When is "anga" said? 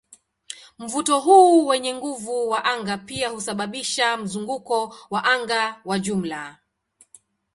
2.65-2.97, 5.23-5.81